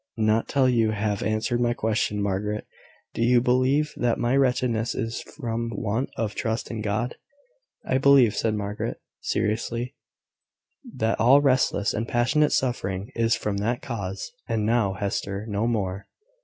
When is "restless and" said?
11.39-12.07